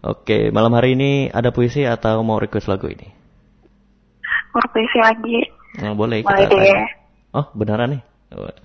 [0.00, 3.04] Oke, malam hari ini ada puisi atau mau request lagu ini?
[4.56, 5.44] Mau puisi lagi.
[5.84, 6.88] Oh, boleh Boleh kita deh.
[7.36, 8.02] Oh, beneran nih.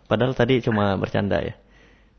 [0.07, 1.59] Padahal tadi cuma bercanda ya.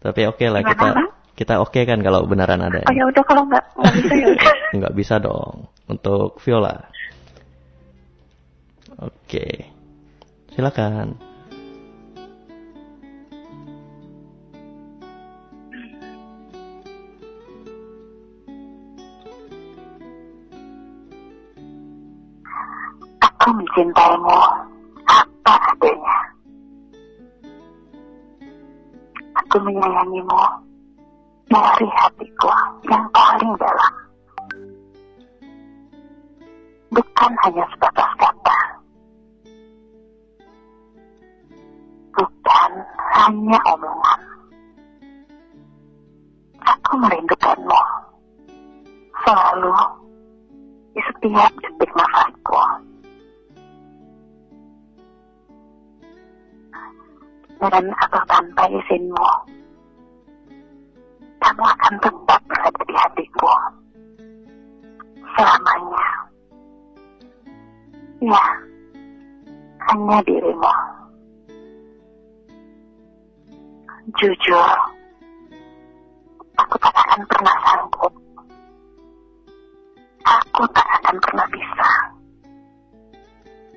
[0.04, 1.08] Tapi oke lah Gimana, kita Bang?
[1.32, 2.84] kita oke kan kalau beneran ada.
[2.84, 3.64] Oh ya udah kalau nggak
[3.96, 4.26] bisa ya.
[4.76, 6.76] Nggak bisa dong untuk viola.
[9.00, 9.72] Oke.
[10.52, 11.16] Silakan.
[23.46, 24.42] Aku mencintaimu
[25.06, 26.18] apa adanya.
[29.38, 30.42] Aku menyayangimu
[31.46, 32.50] dari hatiku
[32.90, 33.94] yang paling dalam.
[36.90, 38.58] Bukan hanya sebatas kata.
[42.18, 42.70] Bukan
[43.14, 44.20] hanya omongan.
[46.66, 47.82] Aku merindukanmu.
[49.22, 49.78] Selalu
[50.98, 52.85] di setiap detik nafasku.
[57.56, 59.30] Dan atau tanpa izinmu,
[61.40, 63.52] kamu akan tetap berada di hatiku
[65.36, 66.06] selamanya.
[68.20, 68.44] Ya,
[69.88, 70.74] hanya dirimu.
[74.16, 74.70] Jujur,
[76.56, 78.12] aku tak akan pernah sanggup.
[80.26, 81.90] Aku tak akan pernah bisa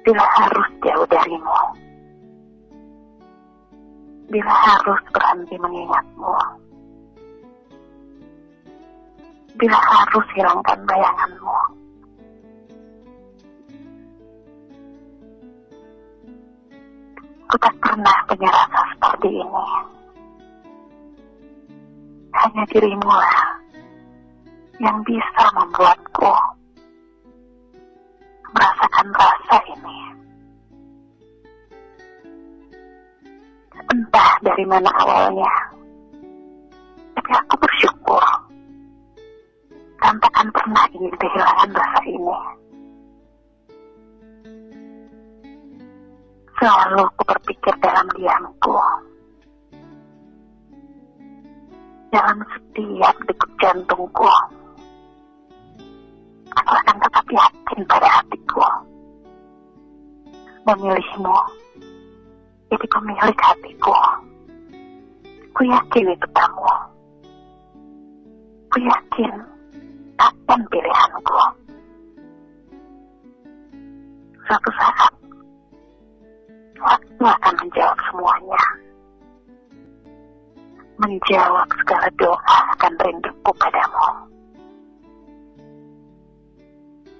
[0.03, 1.88] bila harus jauh darimu
[4.29, 6.33] bila harus berhenti mengingatmu.
[9.57, 11.57] Bila harus hilangkan bayanganmu.
[17.49, 19.67] Ku tak pernah punya rasa seperti ini.
[22.29, 23.41] Hanya dirimu lah
[24.79, 26.33] yang bisa membuatku
[28.53, 30.08] merasakan rasa ini.
[34.19, 35.53] Entah dari mana awalnya.
[37.15, 38.25] Tapi aku bersyukur.
[39.99, 42.35] Dan takkan pernah ingin kehilangan rasa ini.
[46.59, 48.75] Selalu aku berpikir dalam diamku.
[52.11, 54.33] Dalam setiap degup jantungku.
[56.59, 58.67] Aku akan tetap yakin pada hatiku.
[60.67, 61.37] Memilihmu
[62.69, 63.97] jadi pemilik hatiku.
[65.57, 66.73] Ku yakin itu kamu.
[68.69, 69.33] Ku yakin
[70.21, 71.41] takkan pilihanku.
[74.45, 75.13] Suatu saat,
[76.77, 78.63] waktu akan menjawab semuanya.
[80.99, 84.09] Menjawab segala doa akan rinduku padamu.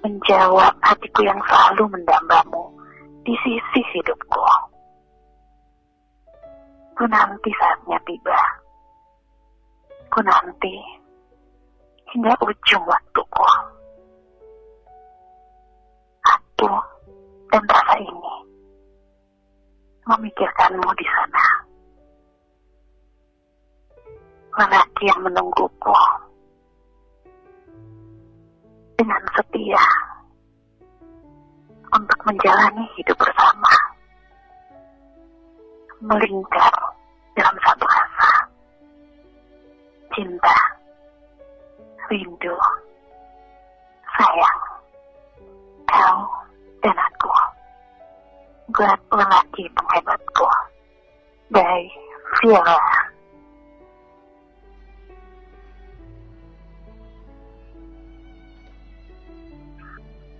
[0.06, 2.70] Menjawab hatiku yang selalu mendambamu
[3.26, 4.69] di sisi hidupku.
[7.00, 8.36] Ku nanti saatnya tiba.
[10.12, 10.76] Ku nanti
[12.12, 13.48] hingga ujung waktuku.
[16.28, 16.68] Aku
[17.48, 18.34] dan rasa ini
[20.12, 21.46] memikirkanmu di sana.
[24.60, 25.96] Lelaki yang menungguku
[29.00, 29.84] dengan setia
[31.96, 33.72] untuk menjalani hidup bersama
[36.04, 36.79] melingkar
[40.20, 40.52] Cinta,
[42.12, 42.52] rindu,
[44.04, 44.60] sayang,
[45.88, 46.28] kau
[46.84, 47.32] dan aku.
[48.68, 50.44] Buat lelaki penghebatku.
[51.48, 51.88] By
[52.36, 52.76] Viola.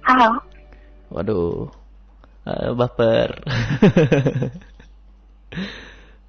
[0.05, 0.29] Halo.
[1.09, 1.73] Waduh.
[2.45, 3.33] Eh, baper.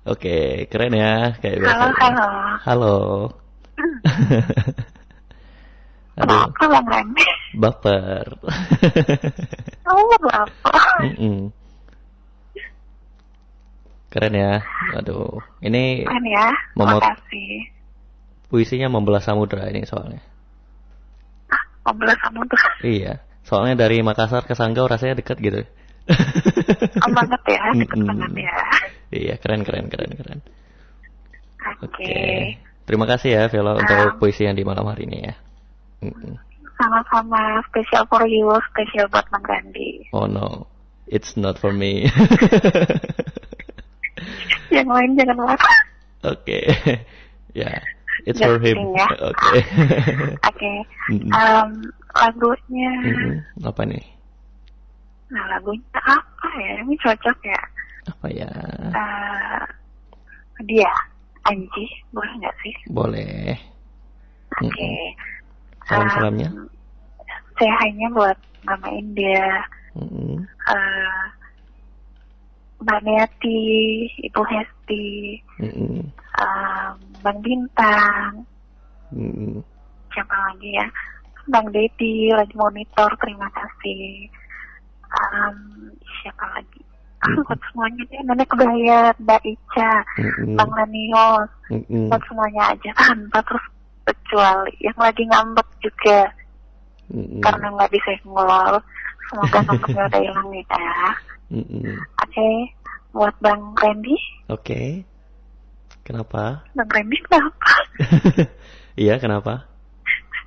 [0.01, 1.77] Oke, keren ya kayak biasa.
[1.77, 2.25] Halo, halo.
[2.65, 2.95] Halo.
[6.21, 7.25] Aduh, Kenapa Bang Remy?
[7.55, 8.25] baper.
[10.31, 10.75] Apa?
[11.05, 11.49] Mm-mm.
[14.11, 14.59] Keren ya.
[14.97, 17.71] Aduh, ini Kan ya, Momot- makasih.
[18.51, 20.19] puisinya membelah samudra ini soalnya.
[21.81, 22.59] Ngobrol sama tuh.
[22.83, 25.61] Iya, soalnya dari Makassar ke Sanggau rasanya deket gitu.
[27.01, 28.09] Oh, banget ya, deket Mm-mm.
[28.11, 28.53] banget ya.
[29.11, 30.39] Iya, keren keren keren keren.
[31.83, 32.15] Oke.
[32.87, 33.77] Terima kasih ya Ah.
[33.77, 35.35] untuk puisi yang di malam hari ini ya.
[36.79, 40.09] Sama-sama spesial for you, spesial buat Randi.
[40.15, 40.65] Oh no,
[41.05, 42.09] it's not for me.
[44.71, 45.71] Yang lain jangan lupa.
[46.25, 46.59] Oke,
[47.59, 47.69] ya
[48.21, 48.77] It's for him.
[48.93, 49.07] Ya.
[49.17, 49.57] Oke.
[50.49, 50.71] Oke.
[51.09, 51.31] Mm-mm.
[51.33, 51.69] Em,
[52.13, 53.65] lagunya, Mm-mm.
[53.65, 54.05] Apa nih?
[55.31, 56.83] nah lagunya apa ya?
[56.85, 57.61] Ini cocok ya.
[58.11, 58.51] Apa ya?
[58.91, 59.63] Eh,
[60.67, 60.91] dia,
[61.47, 62.75] Anji, boleh nggak sih?
[62.91, 63.55] Boleh.
[64.59, 64.67] Oke.
[64.67, 64.99] Mm-mm.
[65.87, 66.49] Salam-salamnya.
[66.51, 66.67] Em,
[67.57, 68.37] saya hanya buat
[68.67, 69.63] Mama India,
[69.97, 70.43] Mm-mm.
[70.69, 71.23] eh,
[72.81, 73.61] Mbak Neati,
[74.29, 75.07] Ibu Hesti,
[75.63, 76.11] Mm-mm.
[76.37, 78.45] em, Bang Bintang,
[79.13, 79.65] Mm-mm.
[80.13, 80.87] siapa lagi ya?
[81.49, 84.29] Bang Dedi lagi monitor, terima kasih.
[85.11, 85.57] Em,
[86.21, 86.70] siapa lagi?
[87.21, 89.93] Buat semuanya deh, Nenek Bayat, Mbak Ica.
[90.57, 92.09] Bang Lanios, Mm-mm.
[92.09, 93.65] buat semuanya aja tanpa terus
[94.01, 96.25] kecuali yang lagi ngambek juga
[97.13, 97.41] Mm-mm.
[97.45, 98.73] karena nggak disenggol.
[99.29, 101.05] Semoga ngambeknya udah hilang ya.
[101.53, 101.93] Mm-mm.
[102.25, 102.49] Oke,
[103.13, 104.17] buat Bang Randy,
[104.49, 105.05] Oke.
[106.01, 106.65] Kenapa?
[106.73, 107.71] Bang Randy kenapa?
[108.99, 109.63] Iya, kenapa?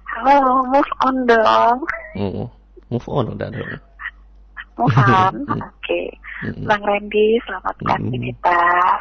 [0.05, 1.79] Halo, move on dong.
[2.13, 2.47] Mm-mm.
[2.93, 3.73] Move on udah dong.
[4.77, 5.35] Move on.
[5.73, 6.13] Oke.
[6.43, 6.67] Mm-mm.
[6.67, 8.99] Bang Randy, selamat beraktivitas.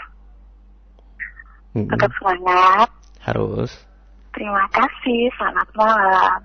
[1.74, 1.90] Mm-mm.
[1.90, 2.90] Tetap semangat.
[3.26, 3.72] Harus.
[4.34, 5.34] Terima kasih.
[5.36, 6.40] Selamat malam.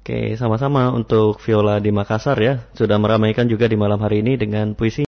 [0.00, 2.66] Oke, sama-sama untuk Viola di Makassar ya.
[2.74, 4.98] Sudah meramaikan juga di malam hari ini dengan puisi